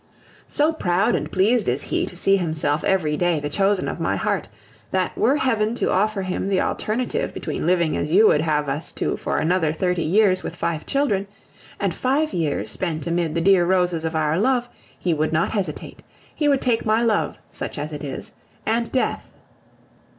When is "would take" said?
16.49-16.83